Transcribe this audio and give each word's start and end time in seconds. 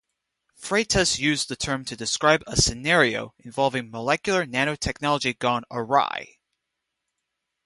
Freitas 0.59 1.19
used 1.19 1.47
the 1.47 1.55
term 1.55 1.85
to 1.85 1.95
describe 1.95 2.43
a 2.47 2.55
scenario 2.59 3.35
involving 3.37 3.91
molecular 3.91 4.47
nanotechnology 4.47 5.37
gone 5.37 5.63
awry. 5.69 6.39